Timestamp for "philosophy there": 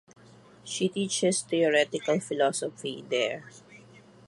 2.19-3.45